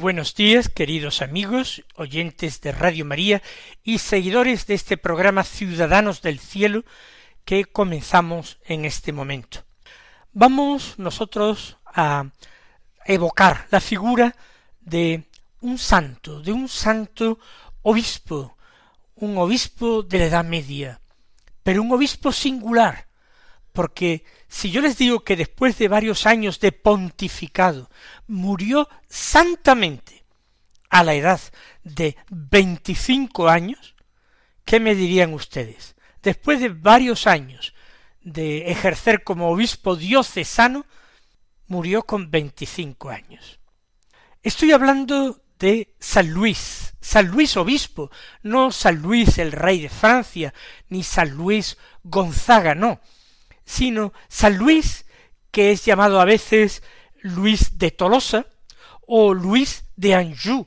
Buenos 0.00 0.34
días, 0.34 0.70
queridos 0.70 1.20
amigos, 1.20 1.84
oyentes 1.94 2.62
de 2.62 2.72
Radio 2.72 3.04
María 3.04 3.42
y 3.84 3.98
seguidores 3.98 4.66
de 4.66 4.72
este 4.72 4.96
programa 4.96 5.44
Ciudadanos 5.44 6.22
del 6.22 6.38
Cielo 6.38 6.84
que 7.44 7.66
comenzamos 7.66 8.58
en 8.64 8.86
este 8.86 9.12
momento. 9.12 9.62
Vamos 10.32 10.98
nosotros 10.98 11.76
a 11.84 12.30
evocar 13.04 13.66
la 13.70 13.80
figura 13.80 14.34
de 14.80 15.28
un 15.60 15.76
santo, 15.76 16.40
de 16.40 16.52
un 16.52 16.70
santo 16.70 17.38
obispo, 17.82 18.56
un 19.16 19.36
obispo 19.36 20.02
de 20.02 20.18
la 20.18 20.24
Edad 20.24 20.44
Media, 20.44 20.98
pero 21.62 21.82
un 21.82 21.92
obispo 21.92 22.32
singular, 22.32 23.06
porque 23.74 24.24
si 24.50 24.72
yo 24.72 24.80
les 24.80 24.98
digo 24.98 25.20
que 25.20 25.36
después 25.36 25.78
de 25.78 25.86
varios 25.86 26.26
años 26.26 26.58
de 26.58 26.72
pontificado 26.72 27.88
murió 28.26 28.88
santamente 29.08 30.24
a 30.90 31.04
la 31.04 31.14
edad 31.14 31.40
de 31.84 32.16
veinticinco 32.28 33.48
años, 33.48 33.94
¿qué 34.64 34.80
me 34.80 34.96
dirían 34.96 35.34
ustedes? 35.34 35.94
Después 36.20 36.58
de 36.58 36.68
varios 36.68 37.28
años 37.28 37.74
de 38.22 38.72
ejercer 38.72 39.22
como 39.22 39.50
obispo 39.50 39.94
diocesano, 39.94 40.84
murió 41.68 42.02
con 42.02 42.32
veinticinco 42.32 43.08
años. 43.08 43.60
Estoy 44.42 44.72
hablando 44.72 45.44
de 45.60 45.94
San 46.00 46.28
Luis, 46.28 46.94
San 47.00 47.28
Luis 47.28 47.56
obispo, 47.56 48.10
no 48.42 48.72
San 48.72 48.96
Luis 48.96 49.38
el 49.38 49.52
rey 49.52 49.80
de 49.80 49.88
Francia, 49.88 50.52
ni 50.88 51.04
San 51.04 51.30
Luis 51.30 51.78
Gonzaga, 52.02 52.74
no, 52.74 53.00
sino 53.70 54.12
San 54.28 54.56
Luis, 54.56 55.06
que 55.52 55.70
es 55.70 55.84
llamado 55.84 56.20
a 56.20 56.24
veces 56.24 56.82
Luis 57.22 57.78
de 57.78 57.92
Tolosa 57.92 58.46
o 59.06 59.32
Luis 59.32 59.84
de 59.94 60.16
Anjou, 60.16 60.66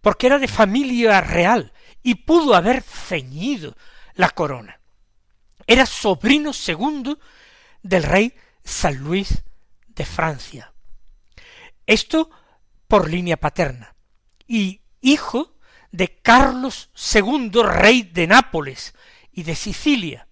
porque 0.00 0.28
era 0.28 0.38
de 0.38 0.46
familia 0.46 1.20
real 1.20 1.72
y 2.04 2.14
pudo 2.14 2.54
haber 2.54 2.82
ceñido 2.82 3.76
la 4.14 4.30
corona. 4.30 4.80
Era 5.66 5.84
sobrino 5.84 6.52
segundo 6.52 7.18
del 7.82 8.04
rey 8.04 8.32
San 8.62 8.98
Luis 8.98 9.42
de 9.88 10.04
Francia. 10.04 10.72
Esto 11.86 12.30
por 12.86 13.10
línea 13.10 13.36
paterna. 13.36 13.96
Y 14.46 14.80
hijo 15.00 15.56
de 15.90 16.20
Carlos 16.22 16.90
II, 17.12 17.50
rey 17.64 18.02
de 18.02 18.28
Nápoles 18.28 18.94
y 19.32 19.42
de 19.42 19.56
Sicilia, 19.56 20.25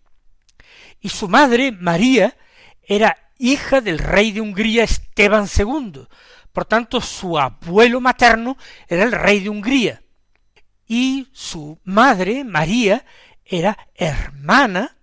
y 1.05 1.11
su 1.11 1.29
madre, 1.29 1.71
María, 1.71 2.35
era 2.83 3.31
hija 3.37 3.83
del 3.83 3.99
rey 3.99 4.33
de 4.33 4.41
Hungría 4.41 4.85
Esteban 4.85 5.47
II. 5.55 6.07
Por 6.51 6.65
tanto, 6.65 7.03
su 7.03 7.39
abuelo 7.39 8.01
materno 8.01 8.57
era 8.89 9.03
el 9.03 9.13
rey 9.13 9.41
de 9.41 9.51
Hungría. 9.51 10.03
Y 10.89 11.29
su 11.31 11.79
madre, 11.85 12.43
María, 12.43 13.05
era 13.45 13.77
hermana 13.95 14.97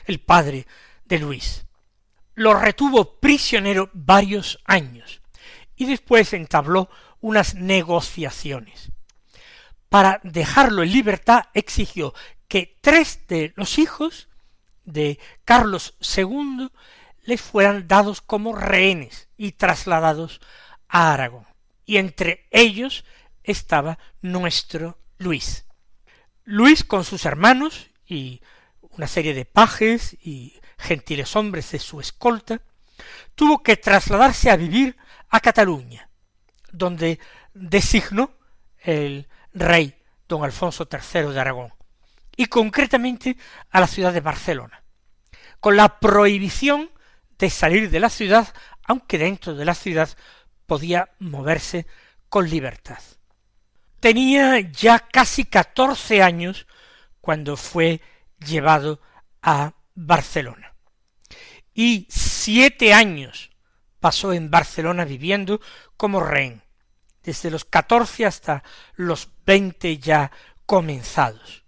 el 0.06 0.20
padre 0.20 0.68
de 1.06 1.20
Luis. 1.20 1.66
Lo 2.36 2.56
retuvo 2.56 3.22
prisionero 3.22 3.90
varios 3.94 4.60
años 4.66 5.22
y 5.78 5.86
después 5.86 6.34
entabló 6.34 6.90
unas 7.22 7.56
negociaciones. 7.56 8.92
Para 9.88 10.20
dejarlo 10.24 10.84
en 10.84 10.92
libertad 10.92 11.46
exigió 11.54 12.14
que 12.50 12.78
tres 12.82 13.22
de 13.30 13.54
los 13.56 13.80
hijos 13.80 14.28
de 14.84 15.20
Carlos 15.46 15.96
II 16.18 16.70
les 17.24 17.42
fueran 17.42 17.88
dados 17.88 18.22
como 18.22 18.56
rehenes 18.56 19.30
y 19.38 19.54
trasladados 19.54 20.40
a 20.88 21.14
Aragón. 21.14 21.48
Y 21.86 21.98
entre 21.98 22.46
ellos 22.52 23.04
estaba 23.44 23.98
nuestro 24.22 25.00
Luis. 25.18 25.66
Luis 26.44 26.84
con 26.84 27.04
sus 27.04 27.26
hermanos 27.26 27.90
y 28.06 28.42
una 28.82 29.08
serie 29.08 29.34
de 29.34 29.46
pajes 29.46 30.16
y 30.22 30.60
gentiles 30.78 31.36
hombres 31.36 31.72
de 31.72 31.80
su 31.80 32.00
escolta, 32.00 32.62
tuvo 33.36 33.64
que 33.64 33.78
trasladarse 33.78 34.50
a 34.50 34.56
vivir 34.56 34.96
a 35.30 35.40
Cataluña, 35.40 36.10
donde 36.72 37.20
designó 37.54 38.38
el 38.80 39.28
rey 39.54 39.96
don 40.28 40.44
Alfonso 40.44 40.88
III 40.92 41.34
de 41.34 41.40
Aragón, 41.40 41.74
y 42.36 42.48
concretamente 42.48 43.38
a 43.72 43.80
la 43.80 43.88
ciudad 43.88 44.14
de 44.14 44.22
Barcelona, 44.22 44.84
con 45.60 45.76
la 45.78 46.00
prohibición 46.00 46.92
de 47.38 47.50
salir 47.50 47.90
de 47.90 48.00
la 48.00 48.10
ciudad, 48.10 48.54
aunque 48.86 49.18
dentro 49.18 49.56
de 49.56 49.66
la 49.66 49.76
ciudad 49.76 50.10
podía 50.66 51.10
moverse 51.20 51.86
con 52.30 52.50
libertad. 52.50 53.00
Tenía 54.00 54.60
ya 54.60 55.00
casi 55.00 55.46
catorce 55.46 56.22
años 56.22 56.68
cuando 57.22 57.56
fue 57.56 58.02
llevado 58.40 59.00
a 59.42 59.74
Barcelona. 59.96 60.74
Y 61.74 62.08
siete 62.10 62.94
años 62.94 63.50
pasó 64.00 64.34
en 64.34 64.52
Barcelona 64.52 65.06
viviendo 65.06 65.62
como 65.96 66.20
rehén, 66.20 66.62
desde 67.24 67.50
los 67.50 67.66
catorce 67.66 68.26
hasta 68.26 68.64
los 68.96 69.30
veinte 69.46 69.98
ya 69.98 70.32
comenzados. 70.66 71.64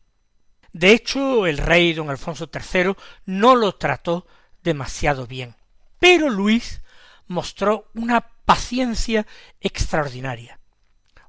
De 0.74 0.92
hecho, 0.92 1.48
el 1.48 1.58
rey 1.58 1.94
don 1.94 2.10
Alfonso 2.10 2.50
III 2.54 2.96
no 3.28 3.56
lo 3.56 3.76
trató 3.76 4.28
demasiado 4.66 5.28
bien, 5.28 5.56
pero 6.00 6.30
Luis 6.30 6.82
mostró 7.28 7.90
una 7.94 8.22
paciencia 8.44 9.26
extraordinaria, 9.62 10.60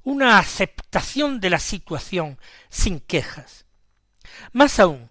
una 0.03 0.39
aceptación 0.39 1.39
de 1.39 1.49
la 1.51 1.59
situación 1.59 2.37
sin 2.69 2.99
quejas. 2.99 3.65
Más 4.51 4.79
aún, 4.79 5.09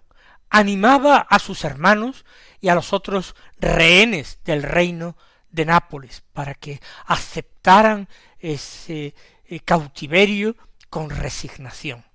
animaba 0.49 1.17
a 1.17 1.39
sus 1.39 1.63
hermanos 1.63 2.25
y 2.61 2.69
a 2.69 2.75
los 2.75 2.93
otros 2.93 3.35
rehenes 3.59 4.39
del 4.45 4.61
reino 4.61 5.17
de 5.49 5.65
Nápoles 5.65 6.23
para 6.33 6.53
que 6.53 6.79
aceptaran 7.05 8.07
ese 8.39 9.15
eh, 9.45 9.59
cautiverio 9.61 10.55
con 10.89 11.09
resignación. 11.09 12.05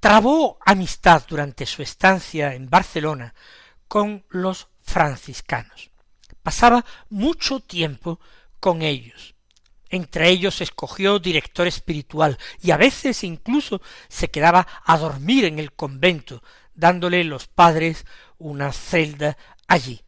Trabó 0.00 0.58
amistad 0.64 1.24
durante 1.26 1.66
su 1.66 1.82
estancia 1.82 2.54
en 2.54 2.68
Barcelona 2.68 3.34
con 3.88 4.24
los 4.28 4.68
franciscanos. 4.84 5.90
Pasaba 6.42 6.84
mucho 7.08 7.60
tiempo 7.60 8.20
con 8.60 8.82
ellos. 8.82 9.34
Entre 9.88 10.28
ellos 10.28 10.60
escogió 10.60 11.18
director 11.18 11.66
espiritual 11.66 12.38
y 12.62 12.70
a 12.70 12.76
veces 12.76 13.24
incluso 13.24 13.80
se 14.08 14.28
quedaba 14.28 14.66
a 14.84 14.98
dormir 14.98 15.44
en 15.44 15.58
el 15.58 15.72
convento, 15.72 16.42
dándole 16.74 17.24
los 17.24 17.46
padres 17.46 18.04
una 18.38 18.72
celda 18.72 19.36
allí. 19.66 20.02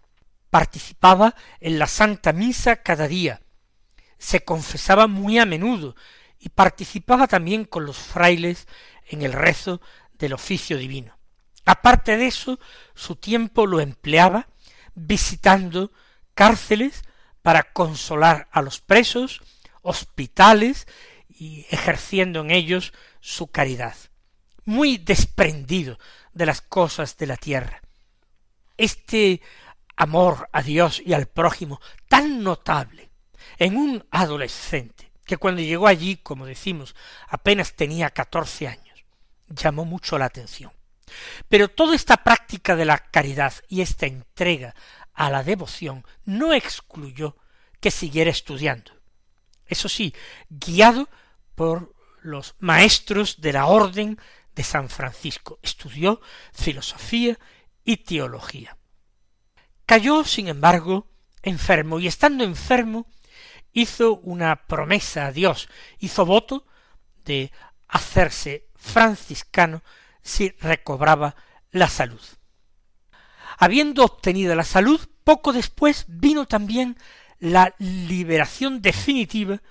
Participaba 0.51 1.35
en 1.61 1.79
la 1.79 1.87
Santa 1.87 2.33
Misa 2.33 2.77
cada 2.77 3.09
día, 3.09 3.41
se 4.19 4.45
confesaba 4.45 5.07
muy 5.07 5.39
a 5.39 5.47
menudo 5.47 5.95
y 6.39 6.49
participaba 6.49 7.27
también 7.27 7.65
con 7.65 7.85
los 7.85 7.97
frailes 7.97 8.67
en 9.09 9.23
el 9.23 9.33
rezo 9.33 9.81
del 10.15 10.33
oficio 10.33 10.79
divino. 10.79 11.19
Aparte 11.65 12.17
de 12.17 12.27
eso, 12.27 12.59
su 12.95 13.17
tiempo 13.17 13.67
lo 13.67 13.81
empleaba 13.81 14.49
visitando 14.97 15.93
cárceles 16.35 17.05
para 17.43 17.73
consolar 17.73 18.49
a 18.51 18.63
los 18.63 18.81
presos, 18.81 19.41
hospitales 19.83 20.89
y 21.29 21.65
ejerciendo 21.71 22.41
en 22.41 22.51
ellos 22.51 22.93
su 23.21 23.47
caridad. 23.47 23.95
Muy 24.65 24.99
desprendido 24.99 25.99
de 26.33 26.47
las 26.47 26.61
cosas 26.61 27.17
de 27.17 27.27
la 27.27 27.37
tierra. 27.37 27.81
Este 28.77 29.41
amor 29.95 30.49
a 30.53 30.63
Dios 30.63 31.01
y 31.05 31.13
al 31.15 31.27
prójimo 31.27 31.81
tan 32.09 32.43
notable 32.43 33.11
en 33.59 33.77
un 33.77 34.05
adolescente 34.11 35.13
que 35.25 35.37
cuando 35.37 35.63
llegó 35.63 35.87
allí, 35.87 36.17
como 36.17 36.47
decimos, 36.47 36.95
apenas 37.29 37.75
tenía 37.75 38.11
catorce 38.11 38.69
años, 38.69 39.05
llamó 39.49 39.85
mucho 39.85 40.19
la 40.19 40.27
atención. 40.27 40.73
Pero 41.49 41.69
toda 41.69 41.95
esta 41.95 42.19
práctica 42.19 42.77
de 42.77 42.85
la 42.85 42.99
caridad 42.99 43.55
y 43.69 43.81
esta 43.81 44.07
entrega 44.07 44.75
a 45.15 45.31
la 45.31 45.43
devoción 45.43 46.05
no 46.25 46.53
excluyó 46.53 47.37
que 47.81 47.91
siguiera 47.91 48.31
estudiando. 48.31 48.93
Eso 49.67 49.89
sí, 49.89 50.15
guiado 50.49 51.09
por 51.55 51.95
los 52.23 52.55
maestros 52.59 53.41
de 53.41 53.53
la 53.53 53.67
orden 53.67 54.19
de 54.55 54.65
San 54.65 54.89
Francisco. 54.89 55.59
Estudió 55.63 56.21
filosofía 56.53 57.39
y 57.85 57.99
teología. 57.99 58.77
Cayó, 59.87 60.25
sin 60.25 60.49
embargo, 60.49 61.09
enfermo, 61.43 62.01
y 62.01 62.09
estando 62.09 62.45
enfermo, 62.45 63.07
hizo 63.73 64.17
una 64.17 64.67
promesa 64.67 65.27
a 65.27 65.33
Dios, 65.33 65.69
hizo 65.99 66.27
voto 66.27 66.67
de 67.25 67.53
hacerse 67.89 68.69
franciscano 68.75 69.83
si 70.27 70.51
recobraba 70.61 71.37
la 71.71 71.89
salud. 71.89 72.21
Habiendo 73.59 74.05
obtenido 74.05 74.55
la 74.55 74.65
salud, 74.65 75.01
poco 75.25 75.53
después 75.53 76.05
vino 76.09 76.47
también 76.47 76.99
la 77.39 77.75
liberación 77.79 78.83
definitiva 78.83 79.63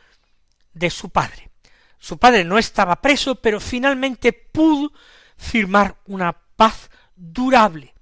de 0.73 0.89
su 0.89 1.09
padre. 1.09 1.51
Su 1.99 2.17
padre 2.17 2.43
no 2.45 2.57
estaba 2.57 3.01
preso, 3.01 3.35
pero 3.35 3.59
finalmente 3.59 4.31
pudo 4.31 4.91
firmar 5.37 5.97
una 6.05 6.31
paz 6.33 6.89
durable 7.15 7.93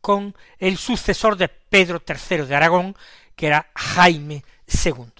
con 0.00 0.34
el 0.58 0.78
sucesor 0.78 1.36
de 1.36 1.48
Pedro 1.48 2.02
III 2.06 2.46
de 2.46 2.56
Aragón, 2.56 2.96
que 3.36 3.46
era 3.48 3.70
Jaime 3.74 4.44
II. 4.84 5.12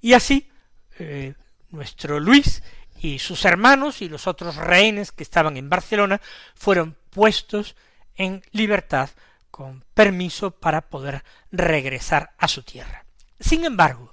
Y 0.00 0.14
así, 0.14 0.50
eh, 0.98 1.34
nuestro 1.70 2.18
Luis 2.18 2.62
y 3.00 3.18
sus 3.18 3.44
hermanos 3.46 4.02
y 4.02 4.08
los 4.08 4.26
otros 4.26 4.56
rehenes 4.56 5.10
que 5.10 5.22
estaban 5.22 5.56
en 5.56 5.70
Barcelona 5.70 6.20
fueron 6.54 6.96
puestos 7.10 7.74
en 8.14 8.42
libertad 8.52 9.08
con 9.50 9.84
permiso 9.94 10.50
para 10.50 10.82
poder 10.82 11.24
regresar 11.50 12.32
a 12.38 12.46
su 12.46 12.62
tierra. 12.62 13.06
Sin 13.38 13.64
embargo, 13.64 14.12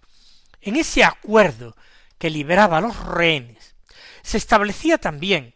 en 0.61 0.77
ese 0.77 1.03
acuerdo 1.03 1.75
que 2.17 2.29
liberaba 2.29 2.77
a 2.77 2.81
los 2.81 2.97
rehenes, 3.05 3.75
se 4.23 4.37
establecía 4.37 4.97
también 4.97 5.53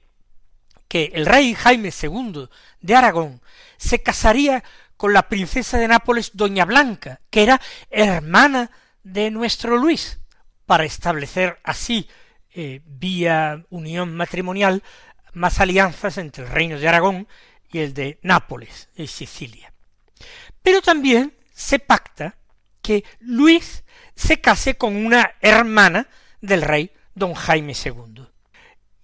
que 0.90 1.12
el 1.14 1.26
rey 1.26 1.56
Jaime 1.56 1.90
II 1.90 2.50
de 2.82 2.96
Aragón 2.96 3.42
se 3.78 4.04
casaría 4.04 4.64
con 4.98 5.14
la 5.14 5.30
princesa 5.30 5.78
de 5.78 5.88
Nápoles, 5.88 6.32
doña 6.34 6.66
Blanca, 6.66 7.22
que 7.30 7.44
era 7.44 7.62
hermana 7.90 8.72
de 9.04 9.32
nuestro 9.32 9.78
Luis, 9.78 10.20
para 10.66 10.84
establecer 10.84 11.60
así, 11.64 12.08
eh, 12.54 12.82
vía 12.86 13.64
unión 13.70 14.16
matrimonial, 14.16 14.84
más 15.34 15.60
alianzas 15.60 16.18
entre 16.18 16.44
el 16.44 16.50
reino 16.50 16.78
de 16.78 16.88
Aragón 16.88 17.28
y 17.72 17.80
el 17.80 17.94
de 17.94 18.20
Nápoles 18.22 18.90
y 18.96 19.08
Sicilia. 19.08 19.74
Pero 20.62 20.82
también 20.82 21.34
se 21.54 21.80
pacta 21.80 22.36
que 22.82 23.04
Luis 23.20 23.84
se 24.16 24.42
case 24.42 24.76
con 24.76 24.96
una 24.96 25.36
hermana 25.42 26.08
del 26.42 26.62
rey 26.62 26.92
don 27.16 27.34
Jaime 27.34 27.74
II. 27.74 28.26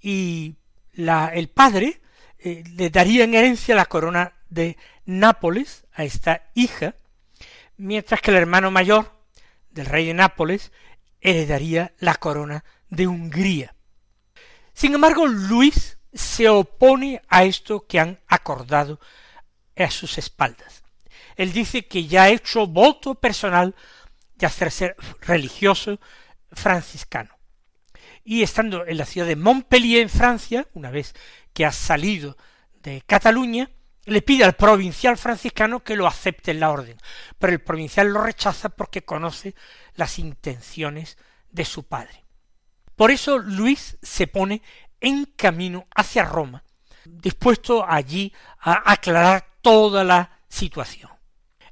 Y 0.01 0.56
la, 0.94 1.27
el 1.34 1.50
padre 1.50 2.01
eh, 2.39 2.63
le 2.75 2.89
daría 2.89 3.24
en 3.24 3.34
herencia 3.34 3.75
la 3.75 3.86
corona 3.86 4.34
de 4.50 4.77
Nápoles 5.06 5.86
a 5.94 6.04
esta 6.04 6.50
hija, 6.54 6.96
mientras 7.77 8.22
que 8.22 8.32
el 8.32 8.38
hermano 8.38 8.72
mayor 8.72 9.13
del 9.72 9.86
rey 9.86 10.08
de 10.08 10.13
Nápoles 10.13 10.72
heredaría 11.22 11.94
la 12.00 12.16
corona 12.16 12.63
de 12.89 13.08
Hungría. 13.08 13.75
Sin 14.74 14.94
embargo, 14.94 15.25
Luis 15.27 15.98
se 16.13 16.50
opone 16.50 17.22
a 17.27 17.44
esto 17.44 17.86
que 17.88 18.00
han 18.00 18.20
acordado 18.27 19.00
a 19.75 19.89
sus 19.91 20.17
espaldas. 20.17 20.84
Él 21.36 21.53
dice 21.53 21.86
que 21.88 22.08
ya 22.08 22.24
ha 22.24 22.29
hecho 22.29 22.67
voto 22.67 23.15
personal 23.15 23.75
de 24.36 24.46
hacerse 24.46 24.96
religioso 25.22 26.00
franciscano. 26.51 27.38
Y 28.24 28.44
estando 28.44 28.86
en 28.86 28.98
la 28.98 29.06
ciudad 29.06 29.27
de 29.27 29.36
Montpellier, 29.36 30.01
en 30.01 30.10
Francia, 30.10 30.67
una 30.74 30.91
vez 30.91 31.13
que 31.53 31.65
ha 31.65 31.72
salido 31.72 32.38
de 32.82 33.01
Cataluña, 33.06 33.72
le 34.06 34.22
pide 34.22 34.44
al 34.44 34.56
provincial 34.56 35.17
franciscano 35.17 35.84
que 35.84 35.96
lo 35.96 36.08
acepte 36.08 36.51
en 36.51 36.60
la 36.60 36.72
orden, 36.72 36.98
pero 37.38 37.53
el 37.53 37.62
provincial 37.62 38.08
lo 38.08 38.22
rechaza 38.22 38.70
porque 38.70 39.03
conoce 39.03 39.53
las 39.96 40.17
intenciones 40.20 41.17
de 41.51 41.65
su 41.65 41.84
padre. 41.84 42.26
Por 42.98 43.12
eso 43.12 43.38
Luis 43.38 43.98
se 44.01 44.25
pone 44.25 44.63
en 45.00 45.25
camino 45.25 45.86
hacia 45.96 46.25
Roma, 46.25 46.63
dispuesto 47.06 47.86
allí 47.88 48.34
a 48.60 48.92
aclarar 48.92 49.48
toda 49.62 50.04
la 50.04 50.42
situación. 50.50 51.12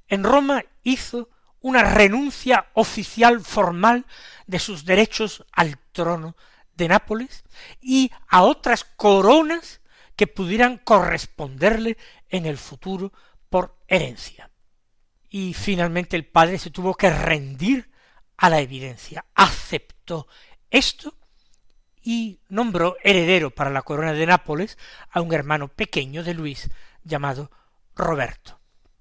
En 0.07 0.23
Roma 0.23 0.63
hizo 0.83 1.29
una 1.61 1.81
renuncia 1.83 2.67
oficial 2.75 3.41
formal 3.41 4.05
de 4.45 4.59
sus 4.59 4.85
derechos 4.85 5.43
al 5.51 5.79
trono 5.91 6.37
de 6.75 6.89
Nápoles 6.89 7.43
y 7.81 8.11
a 8.27 8.43
otras 8.43 8.83
coronas 8.83 9.81
que 10.15 10.27
pudieran 10.27 10.77
corresponderle 10.77 11.97
en 12.29 12.45
el 12.45 12.59
futuro 12.59 13.11
por 13.49 13.79
herencia. 13.87 14.51
Y 15.27 15.55
finalmente 15.55 16.15
el 16.15 16.27
padre 16.27 16.59
se 16.59 16.69
tuvo 16.69 16.93
que 16.93 17.09
rendir 17.09 17.89
a 18.37 18.47
la 18.51 18.59
evidencia, 18.59 19.25
aceptó 19.33 20.27
esto 20.69 21.15
y 22.01 22.39
nombró 22.49 22.97
heredero 23.03 23.49
para 23.49 23.71
la 23.71 23.81
corona 23.81 24.13
de 24.13 24.25
Nápoles 24.25 24.77
a 25.09 25.21
un 25.21 25.33
hermano 25.33 25.67
pequeño 25.69 26.23
de 26.23 26.33
Luis 26.33 26.69
llamado 27.03 27.49
Roberto. 27.95 28.59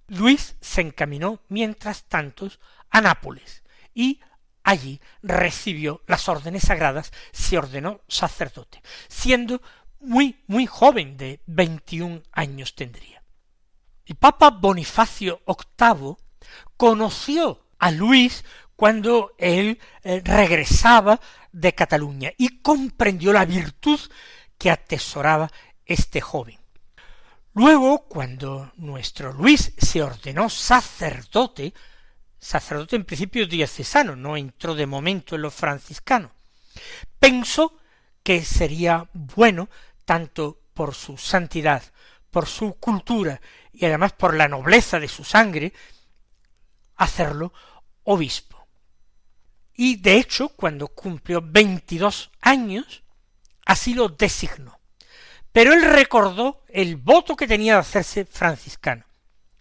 Luis 0.08 0.56
se 0.60 0.80
encaminó 0.80 1.40
mientras 1.48 2.04
tanto 2.04 2.48
a 2.90 3.00
Nápoles 3.00 3.62
y 3.94 4.20
allí 4.62 5.00
recibió 5.22 6.02
las 6.06 6.28
órdenes 6.28 6.64
sagradas, 6.64 7.12
se 7.32 7.58
ordenó 7.58 8.00
sacerdote, 8.08 8.82
siendo 9.08 9.60
muy, 10.00 10.42
muy 10.46 10.66
joven, 10.66 11.16
de 11.16 11.40
veintiún 11.46 12.22
años 12.32 12.74
tendría. 12.74 13.22
El 14.06 14.16
Papa 14.16 14.50
Bonifacio 14.50 15.42
VIII 15.46 16.16
conoció 16.76 17.66
a 17.78 17.90
Luis 17.90 18.44
cuando 18.76 19.34
él 19.38 19.78
eh, 20.02 20.20
regresaba 20.24 21.20
de 21.54 21.72
Cataluña 21.72 22.32
y 22.36 22.60
comprendió 22.60 23.32
la 23.32 23.44
virtud 23.44 24.00
que 24.58 24.70
atesoraba 24.70 25.50
este 25.86 26.20
joven. 26.20 26.58
Luego, 27.54 28.08
cuando 28.08 28.72
nuestro 28.76 29.32
Luis 29.32 29.72
se 29.78 30.02
ordenó 30.02 30.50
sacerdote, 30.50 31.72
sacerdote 32.38 32.96
en 32.96 33.04
principio 33.04 33.46
diocesano, 33.46 34.16
no 34.16 34.36
entró 34.36 34.74
de 34.74 34.86
momento 34.86 35.36
en 35.36 35.42
los 35.42 35.54
franciscanos, 35.54 36.32
pensó 37.20 37.76
que 38.24 38.44
sería 38.44 39.08
bueno, 39.12 39.68
tanto 40.04 40.60
por 40.74 40.94
su 40.94 41.16
santidad, 41.16 41.82
por 42.30 42.46
su 42.46 42.74
cultura 42.74 43.40
y 43.72 43.86
además 43.86 44.12
por 44.12 44.34
la 44.34 44.48
nobleza 44.48 44.98
de 44.98 45.06
su 45.06 45.22
sangre, 45.22 45.72
hacerlo 46.96 47.52
obispo. 48.02 48.53
Y 49.76 49.96
de 49.96 50.16
hecho, 50.16 50.50
cuando 50.50 50.88
cumplió 50.88 51.42
veintidós 51.42 52.30
años, 52.40 53.02
así 53.66 53.94
lo 53.94 54.08
designó. 54.08 54.78
Pero 55.52 55.72
él 55.72 55.82
recordó 55.82 56.62
el 56.68 56.96
voto 56.96 57.36
que 57.36 57.46
tenía 57.46 57.74
de 57.74 57.80
hacerse 57.80 58.24
franciscano 58.24 59.04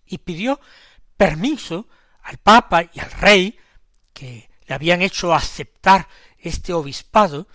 y 0.06 0.20
pidió 0.20 0.60
permiso 1.18 1.88
al 2.24 2.38
Papa 2.38 2.84
y 2.94 3.00
al 3.00 3.12
Rey, 3.12 3.58
que 4.14 4.50
le 4.66 4.76
habían 4.76 5.02
hecho 5.02 5.34
aceptar 5.34 6.08
este 6.38 6.74
obispado, 6.74 7.48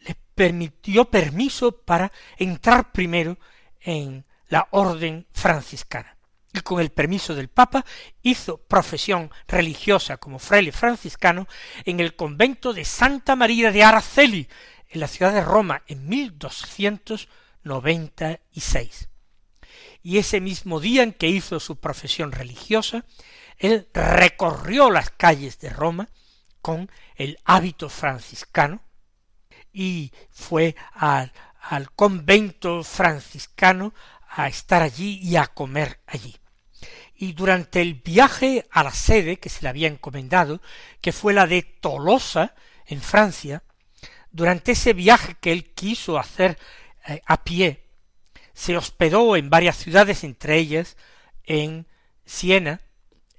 le 0.00 0.16
permitió 0.34 1.04
permiso 1.06 1.72
para 1.72 2.12
entrar 2.36 2.92
primero 2.92 3.38
en 3.80 4.24
la 4.48 4.68
orden 4.70 5.26
franciscana 5.32 6.17
y 6.58 6.62
con 6.62 6.80
el 6.80 6.90
permiso 6.90 7.34
del 7.34 7.48
Papa 7.48 7.84
hizo 8.22 8.58
profesión 8.58 9.30
religiosa 9.46 10.18
como 10.18 10.38
fraile 10.38 10.72
franciscano 10.72 11.46
en 11.84 12.00
el 12.00 12.16
convento 12.16 12.72
de 12.72 12.84
Santa 12.84 13.36
María 13.36 13.70
de 13.72 13.84
Araceli, 13.84 14.48
en 14.90 15.00
la 15.00 15.08
ciudad 15.08 15.32
de 15.32 15.44
Roma, 15.44 15.82
en 15.86 16.08
1296. 16.08 19.08
Y 20.02 20.18
ese 20.18 20.40
mismo 20.40 20.80
día 20.80 21.02
en 21.02 21.12
que 21.12 21.28
hizo 21.28 21.60
su 21.60 21.76
profesión 21.76 22.32
religiosa, 22.32 23.04
él 23.58 23.88
recorrió 23.92 24.90
las 24.90 25.10
calles 25.10 25.58
de 25.58 25.68
Roma 25.70 26.08
con 26.60 26.90
el 27.16 27.38
hábito 27.44 27.88
franciscano 27.88 28.82
y 29.72 30.12
fue 30.30 30.76
al, 30.92 31.32
al 31.60 31.90
convento 31.92 32.84
franciscano 32.84 33.92
a 34.28 34.48
estar 34.48 34.82
allí 34.82 35.18
y 35.22 35.36
a 35.36 35.46
comer 35.46 36.00
allí. 36.06 36.36
Y 37.18 37.32
durante 37.32 37.82
el 37.82 37.94
viaje 37.94 38.66
a 38.70 38.84
la 38.84 38.92
sede 38.92 39.38
que 39.38 39.48
se 39.48 39.62
le 39.62 39.68
había 39.68 39.88
encomendado, 39.88 40.62
que 41.00 41.12
fue 41.12 41.34
la 41.34 41.46
de 41.46 41.62
Tolosa, 41.62 42.54
en 42.86 43.02
Francia, 43.02 43.62
durante 44.30 44.72
ese 44.72 44.92
viaje 44.94 45.36
que 45.40 45.52
él 45.52 45.72
quiso 45.74 46.18
hacer 46.18 46.58
eh, 47.06 47.20
a 47.26 47.44
pie, 47.44 47.84
se 48.54 48.76
hospedó 48.76 49.36
en 49.36 49.50
varias 49.50 49.76
ciudades, 49.76 50.24
entre 50.24 50.56
ellas 50.56 50.96
en 51.44 51.86
Siena, 52.24 52.80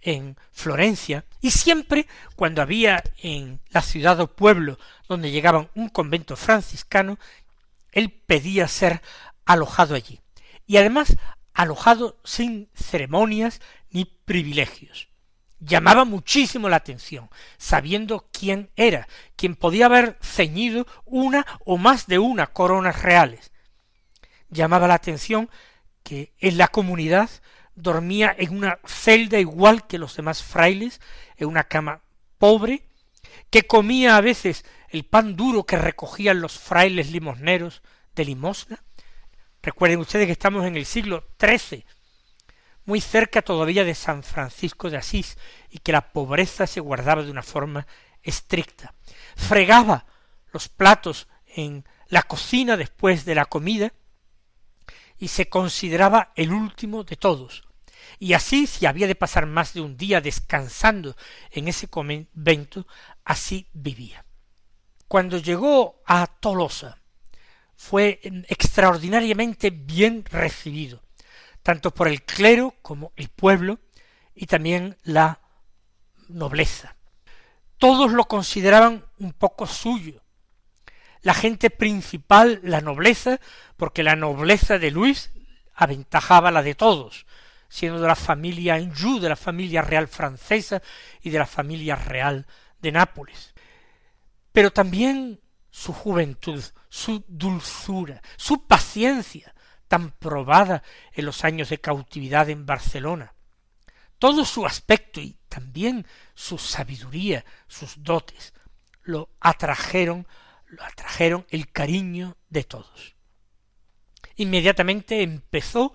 en 0.01 0.37
Florencia, 0.51 1.25
y 1.41 1.51
siempre 1.51 2.07
cuando 2.35 2.61
había 2.61 3.03
en 3.21 3.59
la 3.69 3.81
ciudad 3.81 4.19
o 4.19 4.27
pueblo 4.27 4.77
donde 5.07 5.31
llegaban 5.31 5.69
un 5.75 5.89
convento 5.89 6.35
franciscano, 6.35 7.17
él 7.91 8.11
pedía 8.11 8.67
ser 8.67 9.01
alojado 9.45 9.95
allí. 9.95 10.19
Y 10.67 10.77
además 10.77 11.17
alojado 11.59 12.17
sin 12.23 12.69
ceremonias 12.73 13.59
ni 13.91 14.05
privilegios. 14.05 15.09
Llamaba 15.59 16.05
muchísimo 16.05 16.69
la 16.69 16.77
atención, 16.77 17.29
sabiendo 17.57 18.29
quién 18.31 18.69
era, 18.77 19.09
quien 19.35 19.57
podía 19.57 19.87
haber 19.87 20.17
ceñido 20.21 20.87
una 21.03 21.45
o 21.65 21.77
más 21.77 22.07
de 22.07 22.17
una 22.17 22.47
coronas 22.47 23.01
reales. 23.01 23.51
Llamaba 24.49 24.87
la 24.87 24.93
atención 24.93 25.49
que 26.01 26.31
en 26.39 26.57
la 26.57 26.69
comunidad 26.69 27.29
dormía 27.75 28.33
en 28.37 28.55
una 28.55 28.79
celda 28.85 29.37
igual 29.37 29.85
que 29.85 29.97
los 29.97 30.15
demás 30.15 30.41
frailes, 30.41 31.01
en 31.35 31.49
una 31.49 31.65
cama 31.65 32.03
pobre, 32.37 32.83
que 33.49 33.63
comía 33.63 34.15
a 34.15 34.21
veces 34.21 34.63
el 34.87 35.03
pan 35.03 35.35
duro 35.35 35.65
que 35.65 35.75
recogían 35.75 36.39
los 36.39 36.57
frailes 36.57 37.11
limosneros 37.11 37.81
de 38.15 38.23
limosna, 38.23 38.81
Recuerden 39.69 39.99
ustedes 39.99 40.25
que 40.25 40.31
estamos 40.31 40.65
en 40.65 40.75
el 40.77 40.85
siglo 40.87 41.27
XIII, 41.39 41.85
muy 42.85 43.01
cerca 43.01 43.43
todavía 43.43 43.83
de 43.83 43.93
San 43.93 44.23
Francisco 44.23 44.89
de 44.89 44.97
Asís, 44.97 45.37
y 45.69 45.77
que 45.77 45.91
la 45.91 46.11
pobreza 46.11 46.65
se 46.65 46.79
guardaba 46.79 47.21
de 47.21 47.29
una 47.29 47.43
forma 47.43 47.85
estricta. 48.23 48.95
Fregaba 49.35 50.07
los 50.51 50.69
platos 50.69 51.27
en 51.45 51.85
la 52.07 52.23
cocina 52.23 52.77
después 52.77 53.25
de 53.25 53.35
la 53.35 53.45
comida 53.45 53.93
y 55.19 55.27
se 55.27 55.49
consideraba 55.49 56.33
el 56.35 56.51
último 56.51 57.03
de 57.03 57.15
todos. 57.15 57.63
Y 58.17 58.33
así, 58.33 58.65
si 58.65 58.87
había 58.87 59.05
de 59.05 59.13
pasar 59.13 59.45
más 59.45 59.75
de 59.75 59.81
un 59.81 59.97
día 59.97 60.19
descansando 60.19 61.15
en 61.51 61.67
ese 61.67 61.87
convento, 61.87 62.87
así 63.23 63.69
vivía. 63.73 64.25
Cuando 65.07 65.37
llegó 65.37 66.01
a 66.07 66.25
Tolosa, 66.25 66.98
fue 67.79 68.19
extraordinariamente 68.49 69.69
bien 69.69 70.25
recibido, 70.29 71.01
tanto 71.63 71.91
por 71.91 72.09
el 72.09 72.23
clero 72.23 72.75
como 72.81 73.13
el 73.15 73.29
pueblo 73.29 73.79
y 74.35 74.47
también 74.47 74.97
la 75.03 75.39
nobleza. 76.27 76.97
Todos 77.77 78.11
lo 78.11 78.25
consideraban 78.25 79.05
un 79.17 79.31
poco 79.31 79.65
suyo. 79.65 80.21
La 81.21 81.33
gente 81.33 81.69
principal, 81.69 82.59
la 82.63 82.81
nobleza, 82.81 83.39
porque 83.77 84.03
la 84.03 84.17
nobleza 84.17 84.77
de 84.77 84.91
Luis 84.91 85.31
aventajaba 85.73 86.51
la 86.51 86.61
de 86.61 86.75
todos, 86.75 87.25
siendo 87.69 88.01
de 88.01 88.07
la 88.07 88.17
familia 88.17 88.75
Anjou, 88.75 89.21
de 89.21 89.29
la 89.29 89.37
familia 89.37 89.81
real 89.81 90.09
francesa 90.09 90.81
y 91.21 91.29
de 91.29 91.39
la 91.39 91.47
familia 91.47 91.95
real 91.95 92.45
de 92.81 92.91
Nápoles. 92.91 93.53
Pero 94.51 94.69
también 94.69 95.39
su 95.71 95.93
juventud, 95.93 96.63
su 96.89 97.23
dulzura, 97.27 98.21
su 98.37 98.65
paciencia, 98.65 99.53
tan 99.87 100.11
probada 100.11 100.83
en 101.13 101.25
los 101.25 101.43
años 101.43 101.69
de 101.69 101.79
cautividad 101.79 102.49
en 102.49 102.65
Barcelona, 102.65 103.33
todo 104.19 104.45
su 104.45 104.65
aspecto 104.65 105.19
y 105.19 105.37
también 105.47 106.05
su 106.35 106.57
sabiduría, 106.57 107.45
sus 107.67 108.03
dotes, 108.03 108.53
lo 109.01 109.29
atrajeron, 109.39 110.27
lo 110.67 110.83
atrajeron 110.83 111.45
el 111.49 111.71
cariño 111.71 112.37
de 112.49 112.63
todos. 112.63 113.15
Inmediatamente 114.35 115.23
empezó 115.23 115.93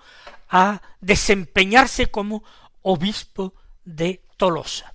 a 0.48 0.82
desempeñarse 1.00 2.10
como 2.10 2.42
obispo 2.82 3.54
de 3.84 4.24
Tolosa 4.36 4.93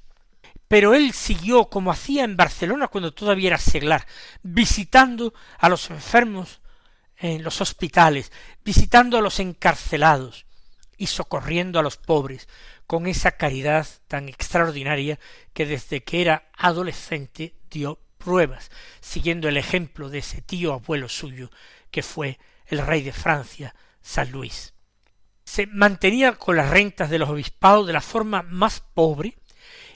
pero 0.69 0.93
él 0.93 1.13
siguió 1.13 1.65
como 1.65 1.91
hacía 1.91 2.23
en 2.23 2.37
Barcelona 2.37 2.87
cuando 2.87 3.11
todavía 3.11 3.47
era 3.47 3.57
seglar, 3.57 4.05
visitando 4.43 5.33
a 5.57 5.67
los 5.67 5.89
enfermos 5.89 6.61
en 7.17 7.43
los 7.43 7.59
hospitales, 7.59 8.31
visitando 8.63 9.17
a 9.17 9.21
los 9.21 9.39
encarcelados 9.39 10.45
y 10.95 11.07
socorriendo 11.07 11.79
a 11.79 11.83
los 11.83 11.97
pobres, 11.97 12.47
con 12.85 13.07
esa 13.07 13.31
caridad 13.31 13.87
tan 14.07 14.29
extraordinaria 14.29 15.19
que 15.53 15.65
desde 15.65 16.03
que 16.03 16.21
era 16.21 16.49
adolescente 16.55 17.55
dio 17.71 17.99
pruebas, 18.19 18.69
siguiendo 18.99 19.49
el 19.49 19.57
ejemplo 19.57 20.09
de 20.09 20.19
ese 20.19 20.43
tío 20.43 20.73
abuelo 20.73 21.09
suyo, 21.09 21.49
que 21.89 22.03
fue 22.03 22.37
el 22.67 22.85
rey 22.85 23.01
de 23.01 23.11
Francia, 23.11 23.73
San 24.03 24.31
Luis. 24.31 24.75
Se 25.45 25.65
mantenía 25.65 26.33
con 26.33 26.57
las 26.57 26.69
rentas 26.69 27.09
de 27.09 27.17
los 27.17 27.29
obispados 27.29 27.87
de 27.87 27.93
la 27.93 28.01
forma 28.01 28.43
más 28.43 28.81
pobre, 28.93 29.38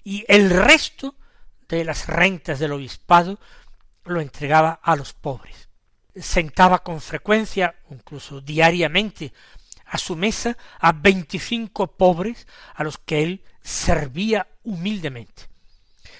y 0.03 0.25
el 0.27 0.49
resto 0.49 1.15
de 1.67 1.83
las 1.85 2.07
rentas 2.07 2.59
del 2.59 2.73
obispado 2.73 3.39
lo 4.05 4.19
entregaba 4.21 4.79
a 4.83 4.95
los 4.95 5.13
pobres. 5.13 5.69
Sentaba 6.15 6.83
con 6.83 7.01
frecuencia, 7.01 7.75
incluso 7.89 8.41
diariamente, 8.41 9.33
a 9.85 9.97
su 9.97 10.15
mesa 10.15 10.57
a 10.79 10.91
veinticinco 10.91 11.87
pobres 11.87 12.47
a 12.75 12.83
los 12.83 12.97
que 12.97 13.23
él 13.23 13.43
servía 13.61 14.47
humildemente. 14.63 15.49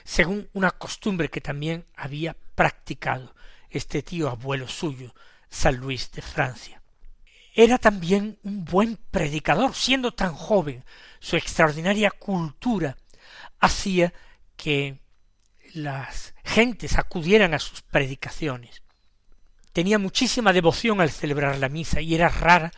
según 0.04 0.50
una 0.54 0.72
costumbre 0.72 1.30
que 1.30 1.42
también 1.42 1.86
había 1.96 2.36
practicado 2.56 3.34
este 3.70 4.04
tío 4.04 4.30
abuelo 4.30 4.68
suyo, 4.68 5.16
San 5.50 5.78
Luis 5.78 6.12
de 6.12 6.22
Francia. 6.22 6.82
Era 7.56 7.78
también 7.78 8.40
un 8.44 8.66
buen 8.66 8.98
predicador, 9.12 9.76
siendo 9.76 10.14
tan 10.14 10.34
joven, 10.34 10.84
su 11.20 11.36
extraordinaria 11.36 12.12
cultura 12.12 12.98
hacía 13.64 14.14
que 14.58 15.00
las 15.74 16.36
gentes 16.44 16.98
acudieran 16.98 17.54
a 17.54 17.60
sus 17.60 17.82
predicaciones. 17.82 18.84
Tenía 19.72 19.98
muchísima 19.98 20.52
devoción 20.52 21.00
al 21.00 21.10
celebrar 21.10 21.58
la 21.58 21.70
misa 21.70 22.02
y 22.02 22.14
era 22.14 22.28
rara 22.28 22.74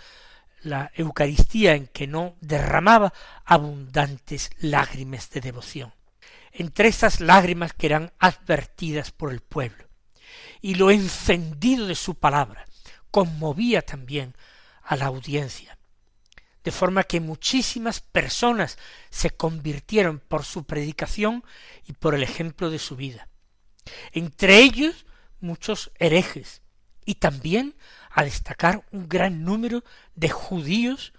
la 0.61 0.91
Eucaristía 0.95 1.73
en 1.73 1.87
que 1.87 2.05
no 2.05 2.35
derramaba 2.39 3.13
abundantes 3.45 4.51
lágrimas 4.59 5.31
de 5.31 5.41
devoción. 5.41 5.93
Entre 6.51 6.87
esas 6.87 7.19
lágrimas 7.19 7.73
que 7.73 7.87
eran 7.87 8.13
advertidas 8.19 9.11
por 9.11 9.31
el 9.31 9.41
pueblo, 9.41 9.85
y 10.61 10.75
lo 10.75 10.91
encendido 10.91 11.87
de 11.87 11.95
su 11.95 12.15
palabra 12.15 12.65
conmovía 13.09 13.81
también 13.81 14.35
a 14.83 14.95
la 14.95 15.05
audiencia, 15.05 15.77
de 16.65 16.71
forma 16.71 17.03
que 17.03 17.21
muchísimas 17.21 18.01
personas 18.01 18.77
se 19.09 19.29
convirtieron 19.29 20.19
por 20.19 20.43
su 20.43 20.65
predicación 20.65 21.45
y 21.87 21.93
por 21.93 22.15
el 22.15 22.23
ejemplo 22.23 22.69
de 22.69 22.79
su 22.79 22.95
vida. 22.95 23.29
Entre 24.11 24.57
ellos 24.57 25.05
muchos 25.39 25.91
herejes, 25.99 26.63
y 27.05 27.15
también 27.15 27.75
a 28.09 28.23
destacar 28.23 28.83
un 28.91 29.07
gran 29.07 29.43
número 29.45 29.83
de 30.15 30.29
judíos 30.29 31.13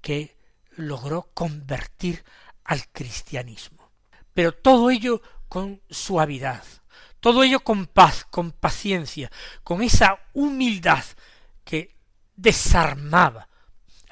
que 0.00 0.36
logró 0.76 1.30
convertir 1.34 2.24
al 2.64 2.88
cristianismo. 2.88 3.90
Pero 4.32 4.52
todo 4.52 4.90
ello 4.90 5.20
con 5.48 5.82
suavidad, 5.90 6.62
todo 7.18 7.42
ello 7.42 7.60
con 7.60 7.86
paz, 7.86 8.24
con 8.30 8.52
paciencia, 8.52 9.32
con 9.64 9.82
esa 9.82 10.20
humildad 10.32 11.04
que 11.64 11.96
desarmaba 12.36 13.48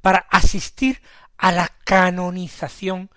para 0.00 0.20
asistir 0.30 1.02
a 1.36 1.50
la 1.50 1.68
canonización 1.84 3.10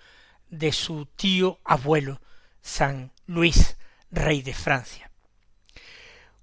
de 0.50 0.72
su 0.72 1.06
tío 1.06 1.60
abuelo, 1.64 2.20
San 2.62 3.12
Luis, 3.26 3.76
rey 4.10 4.42
de 4.42 4.54
Francia. 4.54 5.08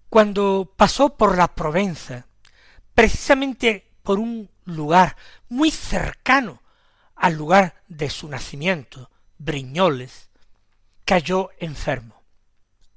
Cuando 0.10 0.74
pasó 0.78 1.18
por 1.18 1.38
la 1.38 1.54
Provenza, 1.54 2.26
precisamente 2.94 3.85
por 4.06 4.20
un 4.20 4.50
lugar 4.64 5.18
muy 5.50 5.72
cercano 5.72 6.62
al 7.16 7.34
lugar 7.34 7.82
de 7.88 8.10
su 8.10 8.30
nacimiento, 8.30 9.10
Briñoles, 9.38 10.30
cayó 11.04 11.50
enfermo. 11.60 12.22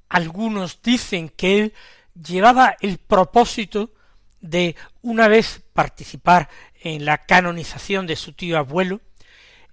Algunos 0.08 0.80
dicen 0.82 1.30
que 1.30 1.58
él 1.58 1.74
llevaba 2.14 2.76
el 2.80 2.98
propósito 2.98 3.92
de 4.40 4.76
una 5.02 5.28
vez 5.28 5.62
participar 5.72 6.48
en 6.82 7.04
la 7.04 7.18
canonización 7.24 8.06
de 8.06 8.14
su 8.14 8.34
tío 8.34 8.58
abuelo, 8.58 9.00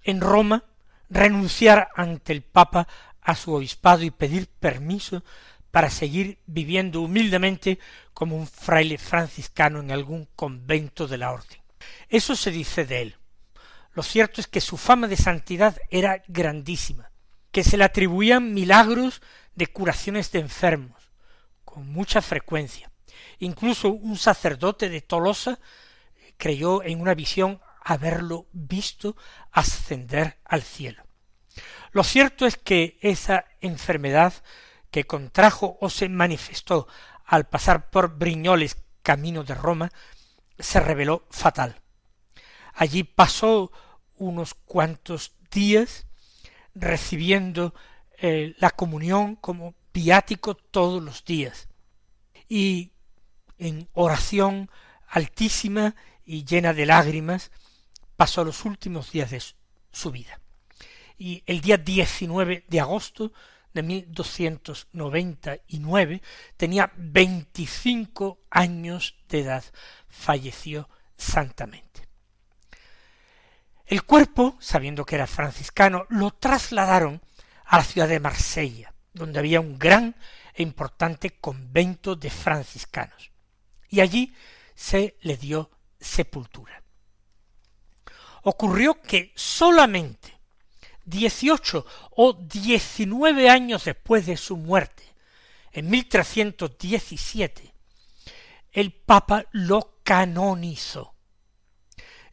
en 0.02 0.20
Roma, 0.20 0.64
renunciar 1.10 1.90
ante 1.94 2.32
el 2.32 2.42
Papa 2.42 2.88
a 3.20 3.34
su 3.34 3.52
obispado 3.52 4.02
y 4.04 4.10
pedir 4.10 4.48
permiso 4.48 5.22
para 5.70 5.90
seguir 5.90 6.38
viviendo 6.46 7.00
humildemente 7.02 7.78
como 8.14 8.36
un 8.36 8.46
fraile 8.46 8.98
franciscano 8.98 9.80
en 9.80 9.90
algún 9.90 10.28
convento 10.36 11.06
de 11.06 11.18
la 11.18 11.32
orden. 11.32 11.60
Eso 12.08 12.34
se 12.36 12.50
dice 12.50 12.84
de 12.84 13.02
él. 13.02 13.16
Lo 13.92 14.02
cierto 14.02 14.40
es 14.40 14.46
que 14.46 14.60
su 14.60 14.76
fama 14.76 15.08
de 15.08 15.16
santidad 15.16 15.76
era 15.90 16.22
grandísima, 16.28 17.10
que 17.50 17.64
se 17.64 17.76
le 17.76 17.84
atribuían 17.84 18.52
milagros 18.52 19.22
de 19.54 19.66
curaciones 19.66 20.30
de 20.32 20.40
enfermos, 20.40 21.10
con 21.64 21.90
mucha 21.90 22.20
frecuencia. 22.20 22.90
Incluso 23.38 23.88
un 23.88 24.16
sacerdote 24.16 24.88
de 24.88 25.00
Tolosa 25.00 25.58
eh, 26.16 26.34
creyó 26.36 26.82
en 26.82 27.00
una 27.00 27.14
visión 27.14 27.60
haberlo 27.82 28.46
visto 28.52 29.16
ascender 29.52 30.38
al 30.44 30.62
cielo. 30.62 31.02
Lo 31.92 32.04
cierto 32.04 32.46
es 32.46 32.56
que 32.56 32.98
esa 33.00 33.46
enfermedad 33.60 34.34
que 34.96 35.04
contrajo 35.04 35.76
o 35.82 35.90
se 35.90 36.08
manifestó 36.08 36.88
al 37.26 37.46
pasar 37.46 37.90
por 37.90 38.16
Briñoles 38.16 38.78
camino 39.02 39.44
de 39.44 39.54
Roma 39.54 39.92
se 40.58 40.80
reveló 40.80 41.26
fatal. 41.28 41.82
Allí 42.72 43.04
pasó 43.04 43.70
unos 44.16 44.54
cuantos 44.54 45.34
días 45.50 46.06
recibiendo 46.74 47.74
eh, 48.16 48.54
la 48.56 48.70
comunión 48.70 49.36
como 49.36 49.74
viático 49.92 50.54
todos 50.54 51.02
los 51.02 51.26
días 51.26 51.68
y 52.48 52.92
en 53.58 53.90
oración 53.92 54.70
altísima 55.08 55.94
y 56.24 56.46
llena 56.46 56.72
de 56.72 56.86
lágrimas 56.86 57.50
pasó 58.16 58.44
los 58.44 58.64
últimos 58.64 59.12
días 59.12 59.30
de 59.30 59.42
su 59.92 60.10
vida. 60.10 60.40
Y 61.18 61.42
el 61.44 61.60
día 61.60 61.76
19 61.76 62.64
de 62.66 62.80
agosto 62.80 63.32
de 63.76 63.84
1299 63.84 66.20
tenía 66.56 66.90
veinticinco 66.96 68.40
años 68.50 69.14
de 69.28 69.42
edad, 69.42 69.62
falleció 70.08 70.88
santamente. 71.16 72.08
El 73.86 74.02
cuerpo, 74.02 74.56
sabiendo 74.58 75.04
que 75.04 75.14
era 75.14 75.28
franciscano, 75.28 76.06
lo 76.08 76.32
trasladaron 76.32 77.22
a 77.66 77.78
la 77.78 77.84
ciudad 77.84 78.08
de 78.08 78.18
Marsella, 78.18 78.92
donde 79.12 79.38
había 79.38 79.60
un 79.60 79.78
gran 79.78 80.16
e 80.54 80.62
importante 80.62 81.38
convento 81.38 82.16
de 82.16 82.30
franciscanos, 82.30 83.30
y 83.88 84.00
allí 84.00 84.34
se 84.74 85.16
le 85.20 85.36
dio 85.36 85.70
sepultura. 86.00 86.82
Ocurrió 88.42 89.00
que 89.02 89.32
solamente 89.36 90.35
dieciocho 91.06 91.86
o 92.10 92.34
diecinueve 92.34 93.48
años 93.48 93.84
después 93.84 94.26
de 94.26 94.36
su 94.36 94.56
muerte, 94.56 95.04
en 95.72 95.88
1317, 95.88 97.72
el 98.72 98.92
Papa 98.92 99.46
lo 99.52 100.00
canonizó. 100.02 101.14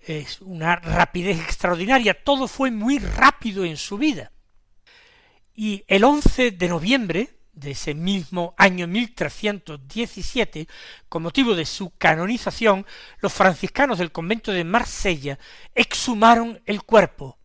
Es 0.01 0.41
una 0.41 0.75
rapidez 0.75 1.39
extraordinaria, 1.39 2.21
todo 2.23 2.49
fue 2.49 2.71
muy 2.71 2.99
rápido 2.99 3.63
en 3.63 3.77
su 3.77 3.97
vida. 3.97 4.31
Y 5.55 5.85
el 5.87 6.03
11 6.03 6.51
de 6.51 6.67
noviembre 6.67 7.37
de 7.53 7.71
ese 7.71 7.93
mismo 7.93 8.55
año 8.57 8.87
1317, 8.87 10.67
con 11.07 11.23
motivo 11.23 11.55
de 11.55 11.65
su 11.65 11.91
canonización, 11.97 12.85
los 13.19 13.31
franciscanos 13.31 13.99
del 13.99 14.11
convento 14.11 14.51
de 14.51 14.63
Marsella 14.63 15.37
exhumaron 15.75 16.61
el 16.65 16.81
cuerpo 16.83 17.37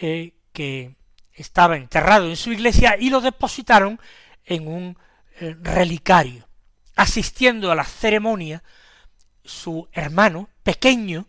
eh, 0.00 0.32
que 0.52 0.96
estaba 1.32 1.76
enterrado 1.76 2.28
en 2.28 2.36
su 2.36 2.52
iglesia 2.52 2.96
y 2.98 3.10
lo 3.10 3.20
depositaron 3.20 4.00
en 4.44 4.66
un 4.66 4.98
eh, 5.40 5.54
relicario, 5.60 6.48
asistiendo 6.96 7.70
a 7.70 7.74
la 7.74 7.84
ceremonia 7.84 8.62
su 9.44 9.88
hermano 9.92 10.48
pequeño, 10.62 11.28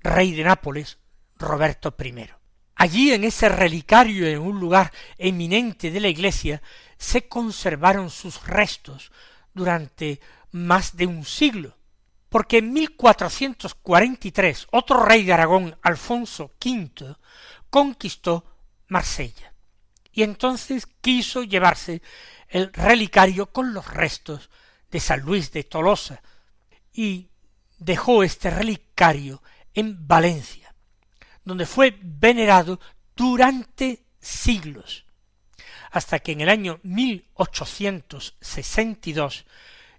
rey 0.00 0.32
de 0.32 0.44
Nápoles, 0.44 0.98
Roberto 1.36 1.94
I. 1.98 2.28
Allí 2.76 3.12
en 3.12 3.24
ese 3.24 3.48
relicario, 3.48 4.26
en 4.26 4.40
un 4.40 4.60
lugar 4.60 4.92
eminente 5.16 5.90
de 5.90 6.00
la 6.00 6.08
iglesia, 6.08 6.60
se 6.98 7.28
conservaron 7.28 8.10
sus 8.10 8.46
restos 8.46 9.12
durante 9.52 10.20
más 10.50 10.96
de 10.96 11.06
un 11.06 11.24
siglo, 11.24 11.76
porque 12.28 12.58
en 12.58 12.72
1443 12.72 14.66
otro 14.72 15.04
rey 15.04 15.24
de 15.24 15.32
Aragón, 15.32 15.78
Alfonso 15.82 16.52
V, 16.64 17.16
conquistó 17.74 18.46
Marsella, 18.86 19.52
y 20.12 20.22
entonces 20.22 20.86
quiso 21.00 21.42
llevarse 21.42 22.02
el 22.46 22.72
relicario 22.72 23.46
con 23.46 23.74
los 23.74 23.92
restos 23.92 24.48
de 24.92 25.00
San 25.00 25.22
Luis 25.22 25.50
de 25.50 25.64
Tolosa, 25.64 26.22
y 26.92 27.30
dejó 27.76 28.22
este 28.22 28.50
relicario 28.50 29.42
en 29.74 30.06
Valencia 30.06 30.72
donde 31.44 31.66
fue 31.66 31.98
venerado 32.00 32.78
durante 33.16 34.04
siglos, 34.20 35.04
hasta 35.90 36.20
que 36.20 36.30
en 36.30 36.42
el 36.42 36.48
año 36.48 36.78
1862 36.84 39.46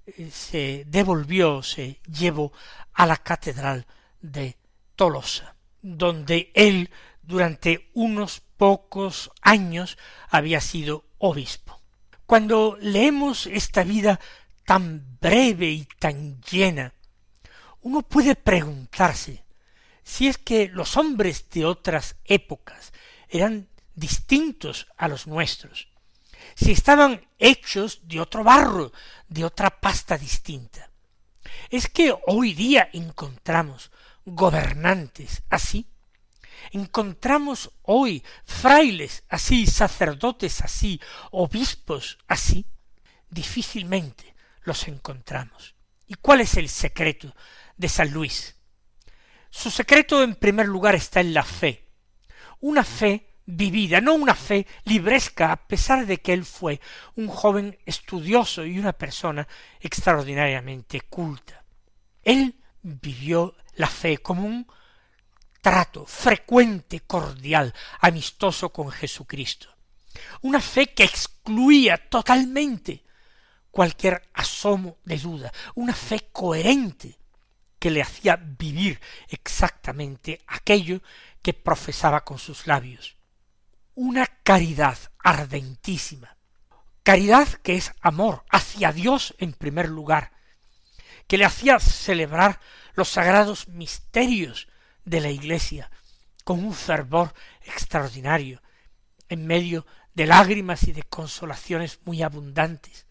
eh, 0.06 0.30
se 0.32 0.86
devolvió, 0.88 1.62
se 1.62 2.00
llevó 2.10 2.54
a 2.94 3.06
la 3.06 3.18
catedral 3.18 3.86
de 4.22 4.56
Tolosa, 4.96 5.58
donde 5.82 6.54
él 6.54 6.90
durante 7.28 7.90
unos 7.94 8.42
pocos 8.58 9.32
años 9.42 9.98
había 10.30 10.62
sido 10.62 11.06
obispo. 11.18 11.82
Cuando 12.26 12.78
leemos 12.80 13.48
esta 13.48 13.84
vida 13.84 14.20
tan 14.66 15.18
breve 15.20 15.70
y 15.70 15.88
tan 16.00 16.42
llena, 16.42 16.94
uno 17.82 18.02
puede 18.02 18.36
preguntarse 18.36 19.46
si 20.04 20.28
es 20.28 20.38
que 20.38 20.68
los 20.68 20.98
hombres 20.98 21.50
de 21.50 21.66
otras 21.66 22.16
épocas 22.26 22.94
eran 23.28 23.70
distintos 23.94 24.88
a 24.98 25.08
los 25.08 25.28
nuestros, 25.28 25.88
si 26.56 26.72
estaban 26.72 27.28
hechos 27.40 28.02
de 28.04 28.20
otro 28.20 28.44
barro, 28.44 28.92
de 29.28 29.46
otra 29.46 29.80
pasta 29.80 30.18
distinta. 30.18 30.90
Es 31.70 31.88
que 31.88 32.14
hoy 32.28 32.54
día 32.54 32.90
encontramos 32.94 33.92
gobernantes 34.26 35.44
así, 35.50 35.88
encontramos 36.72 37.72
hoy 37.84 38.24
frailes 38.46 39.24
así, 39.30 39.66
sacerdotes 39.66 40.62
así, 40.62 41.00
obispos 41.32 42.18
así, 42.28 42.66
difícilmente 43.30 44.36
los 44.64 44.88
encontramos. 44.88 45.76
¿Y 46.08 46.16
cuál 46.16 46.42
es 46.42 46.56
el 46.58 46.70
secreto 46.70 47.36
de 47.78 47.90
San 47.90 48.12
Luis? 48.12 48.56
Su 49.50 49.72
secreto 49.72 50.22
en 50.22 50.36
primer 50.36 50.68
lugar 50.68 50.96
está 50.96 51.22
en 51.22 51.34
la 51.34 51.44
fe, 51.44 51.88
una 52.60 52.84
fe 52.84 53.36
vivida, 53.46 54.02
no 54.02 54.16
una 54.16 54.36
fe 54.36 54.66
libresca, 54.86 55.52
a 55.52 55.68
pesar 55.68 56.06
de 56.06 56.18
que 56.18 56.34
él 56.34 56.46
fue 56.46 56.82
un 57.16 57.28
joven 57.28 57.78
estudioso 57.86 58.66
y 58.66 58.80
una 58.80 58.94
persona 58.94 59.48
extraordinariamente 59.80 61.02
culta. 61.02 61.64
Él 62.24 62.56
vivió 62.82 63.56
la 63.76 63.88
fe 63.88 64.18
como 64.18 64.46
un 64.46 64.68
trato 65.66 66.06
frecuente, 66.06 67.00
cordial, 67.00 67.74
amistoso 68.00 68.72
con 68.72 68.92
Jesucristo. 68.92 69.68
Una 70.44 70.62
fe 70.62 70.94
que 70.94 71.04
excluía 71.04 71.98
totalmente 71.98 73.04
cualquier 73.72 74.30
asomo 74.36 75.00
de 75.06 75.18
duda, 75.18 75.52
una 75.74 75.96
fe 75.96 76.30
coherente 76.32 77.18
que 77.80 77.90
le 77.90 78.04
hacía 78.04 78.36
vivir 78.36 79.02
exactamente 79.28 80.40
aquello 80.46 81.02
que 81.42 81.56
profesaba 81.56 82.24
con 82.24 82.38
sus 82.38 82.68
labios. 82.68 83.16
Una 83.96 84.28
caridad 84.28 85.00
ardentísima, 85.18 86.38
caridad 87.02 87.48
que 87.48 87.76
es 87.76 87.92
amor 88.02 88.46
hacia 88.52 88.92
Dios 88.94 89.34
en 89.40 89.54
primer 89.54 89.90
lugar, 89.90 90.32
que 91.26 91.40
le 91.40 91.46
hacía 91.46 91.80
celebrar 91.80 92.60
los 92.94 93.10
sagrados 93.10 93.68
misterios 93.68 94.68
de 95.06 95.22
la 95.22 95.30
Iglesia 95.30 95.90
con 96.44 96.64
un 96.64 96.74
fervor 96.74 97.34
extraordinario, 97.64 98.62
en 99.30 99.48
medio 99.48 99.86
de 100.14 100.28
lágrimas 100.28 100.84
y 100.84 100.92
de 100.92 101.04
consolaciones 101.04 102.00
muy 102.06 102.22
abundantes, 102.22 103.08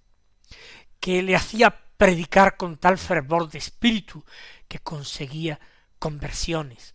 que 1.01 1.23
le 1.23 1.35
hacía 1.35 1.85
predicar 1.97 2.57
con 2.57 2.77
tal 2.77 2.99
fervor 2.99 3.51
de 3.51 3.59
espíritu 3.59 4.25
que 4.69 4.79
conseguía 4.79 5.59
conversiones. 5.99 6.95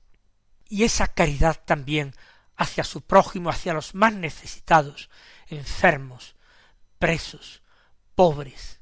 Y 0.67 0.83
esa 0.83 1.07
caridad 1.07 1.61
también 1.65 2.13
hacia 2.55 2.83
su 2.83 3.01
prójimo, 3.01 3.49
hacia 3.49 3.73
los 3.73 3.95
más 3.95 4.13
necesitados, 4.13 5.09
enfermos, 5.47 6.35
presos, 6.99 7.61
pobres. 8.15 8.79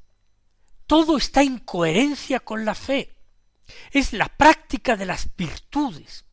Todo 0.86 1.16
está 1.16 1.42
en 1.42 1.58
coherencia 1.58 2.40
con 2.40 2.64
la 2.64 2.74
fe. 2.74 3.17
Es 3.90 4.12
la 4.12 4.28
práctica 4.28 4.96
de 4.96 5.06
las 5.06 5.34
virtudes. 5.36 6.24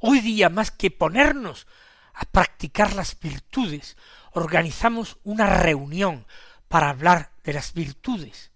Hoy 0.00 0.20
día, 0.20 0.48
más 0.48 0.70
que 0.70 0.90
ponernos 0.90 1.66
a 2.14 2.24
practicar 2.24 2.92
las 2.94 3.18
virtudes, 3.18 3.96
organizamos 4.32 5.18
una 5.24 5.46
reunión 5.46 6.26
para 6.68 6.90
hablar 6.90 7.32
de 7.44 7.52
las 7.52 7.72
virtudes 7.72 8.50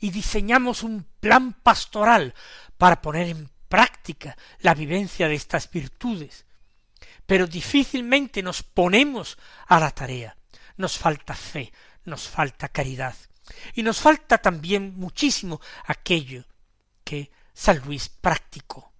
y 0.00 0.10
diseñamos 0.10 0.82
un 0.82 1.06
plan 1.20 1.52
pastoral 1.52 2.34
para 2.78 3.00
poner 3.00 3.28
en 3.28 3.50
práctica 3.68 4.36
la 4.60 4.74
vivencia 4.74 5.28
de 5.28 5.34
estas 5.34 5.70
virtudes. 5.70 6.46
Pero 7.26 7.46
difícilmente 7.46 8.42
nos 8.42 8.62
ponemos 8.62 9.38
a 9.66 9.78
la 9.78 9.90
tarea. 9.90 10.36
Nos 10.76 10.98
falta 10.98 11.34
fe, 11.34 11.72
nos 12.04 12.28
falta 12.28 12.68
caridad. 12.68 13.14
Y 13.74 13.82
nos 13.82 14.00
falta 14.00 14.38
también 14.38 14.94
muchísimo 14.96 15.60
aquello 15.86 16.44
que 17.04 17.30
San 17.60 17.80
Luis 17.80 18.08
practicó. 18.08 18.94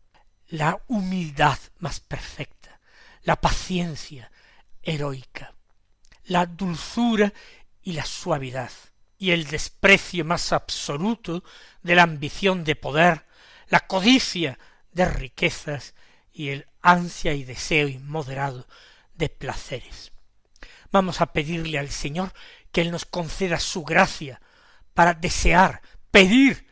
La 0.48 0.82
humildad 0.88 1.58
más 1.78 1.98
perfecta, 1.98 2.78
la 3.22 3.40
paciencia 3.40 4.30
heroica, 4.82 5.54
la 6.24 6.44
dulzura 6.44 7.32
y 7.80 7.92
la 7.92 8.04
suavidad, 8.04 8.70
y 9.16 9.30
el 9.30 9.46
desprecio 9.46 10.26
más 10.26 10.52
absoluto 10.52 11.42
de 11.82 11.94
la 11.94 12.02
ambición 12.02 12.62
de 12.62 12.76
poder, 12.76 13.24
la 13.68 13.86
codicia 13.86 14.58
de 14.92 15.06
riquezas 15.06 15.94
y 16.30 16.50
el 16.50 16.66
ansia 16.82 17.32
y 17.32 17.44
deseo 17.44 17.88
inmoderado 17.88 18.68
de 19.14 19.30
placeres. 19.30 20.12
Vamos 20.92 21.22
a 21.22 21.32
pedirle 21.32 21.78
al 21.78 21.88
Señor 21.88 22.34
que 22.72 22.82
Él 22.82 22.90
nos 22.90 23.06
conceda 23.06 23.58
su 23.58 23.84
gracia 23.84 24.38
para 24.92 25.14
desear, 25.14 25.80
pedir 26.10 26.66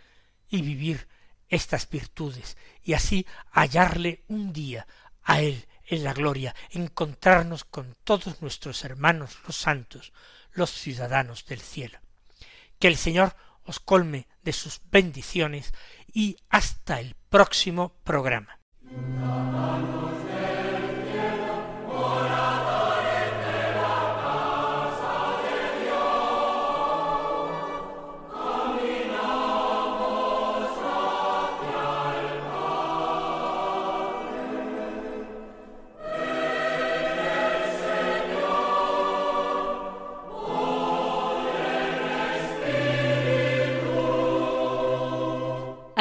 y 0.50 0.60
vivir 0.60 1.08
estas 1.48 1.88
virtudes, 1.88 2.56
y 2.82 2.94
así 2.94 3.26
hallarle 3.50 4.24
un 4.28 4.52
día 4.52 4.86
a 5.22 5.40
Él 5.40 5.66
en 5.86 6.04
la 6.04 6.12
gloria, 6.12 6.54
encontrarnos 6.70 7.64
con 7.64 7.96
todos 8.04 8.42
nuestros 8.42 8.84
hermanos 8.84 9.38
los 9.46 9.56
santos, 9.56 10.12
los 10.52 10.70
ciudadanos 10.70 11.46
del 11.46 11.60
cielo. 11.60 11.98
Que 12.78 12.88
el 12.88 12.96
Señor 12.96 13.34
os 13.64 13.80
colme 13.80 14.28
de 14.42 14.52
sus 14.52 14.80
bendiciones 14.90 15.72
y 16.12 16.36
hasta 16.48 17.00
el 17.00 17.14
próximo 17.28 17.94
programa. 18.04 18.58